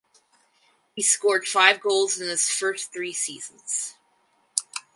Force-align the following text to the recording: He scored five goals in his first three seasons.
He 0.95 1.03
scored 1.03 1.45
five 1.47 1.79
goals 1.79 2.19
in 2.19 2.27
his 2.27 2.49
first 2.49 2.91
three 2.91 3.13
seasons. 3.13 3.97